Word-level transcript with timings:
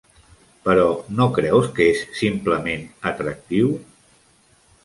Però 0.67 0.85
no 1.19 1.27
creus 1.35 1.69
que 1.77 1.87
és 1.91 2.01
simplement 2.21 2.89
atractiu? 3.13 3.73